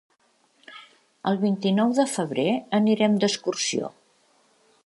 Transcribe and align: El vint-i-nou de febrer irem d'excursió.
El 1.31 1.37
vint-i-nou 1.43 1.93
de 1.99 2.07
febrer 2.15 2.49
irem 2.97 3.23
d'excursió. 3.25 3.93